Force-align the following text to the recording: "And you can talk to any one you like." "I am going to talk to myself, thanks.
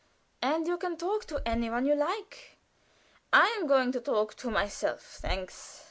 "And 0.41 0.65
you 0.65 0.77
can 0.79 0.97
talk 0.97 1.25
to 1.25 1.47
any 1.47 1.69
one 1.69 1.85
you 1.85 1.93
like." 1.93 2.57
"I 3.31 3.55
am 3.59 3.67
going 3.67 3.91
to 3.91 4.01
talk 4.01 4.33
to 4.37 4.49
myself, 4.49 5.03
thanks. 5.03 5.79